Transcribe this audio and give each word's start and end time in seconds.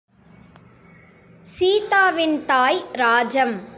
சீதாவின் 1.41 2.45
தாய் 2.45 2.85
ராஜம். 2.91 3.61